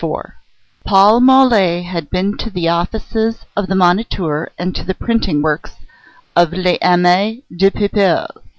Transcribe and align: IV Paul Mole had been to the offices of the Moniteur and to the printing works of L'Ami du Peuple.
IV 0.03 0.31
Paul 0.83 1.19
Mole 1.19 1.83
had 1.83 2.09
been 2.09 2.35
to 2.37 2.49
the 2.49 2.69
offices 2.69 3.45
of 3.55 3.67
the 3.67 3.75
Moniteur 3.75 4.49
and 4.57 4.73
to 4.75 4.83
the 4.83 4.95
printing 4.95 5.43
works 5.43 5.75
of 6.35 6.51
L'Ami 6.53 7.43
du 7.55 7.69
Peuple. 7.69 8.25